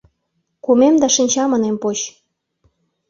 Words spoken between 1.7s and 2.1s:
поч.